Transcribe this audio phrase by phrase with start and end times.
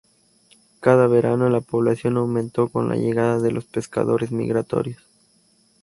[0.79, 5.03] Cada verano la población aumentó con la llegada de los pescadores migratorios.